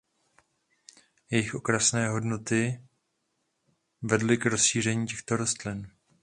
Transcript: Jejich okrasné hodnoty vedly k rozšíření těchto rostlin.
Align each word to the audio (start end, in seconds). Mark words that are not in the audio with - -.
Jejich 1.31 1.55
okrasné 1.55 2.09
hodnoty 2.09 2.81
vedly 4.01 4.37
k 4.37 4.45
rozšíření 4.45 5.05
těchto 5.07 5.37
rostlin. 5.37 5.91